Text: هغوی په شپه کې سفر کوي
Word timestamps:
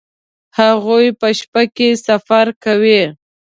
هغوی 0.59 1.05
په 1.19 1.27
شپه 1.39 1.63
کې 1.75 1.89
سفر 2.07 2.45
کوي 2.63 3.01